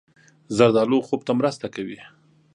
[0.57, 1.99] زردالو خوب ته مرسته کوي.